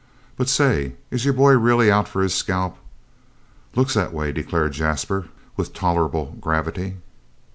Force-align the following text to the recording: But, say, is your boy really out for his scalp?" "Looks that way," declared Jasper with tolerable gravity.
But, 0.35 0.49
say, 0.49 0.93
is 1.11 1.25
your 1.25 1.33
boy 1.35 1.51
really 1.51 1.91
out 1.91 2.07
for 2.07 2.23
his 2.23 2.33
scalp?" 2.33 2.75
"Looks 3.75 3.93
that 3.93 4.11
way," 4.11 4.31
declared 4.31 4.73
Jasper 4.73 5.27
with 5.55 5.73
tolerable 5.75 6.35
gravity. 6.41 6.95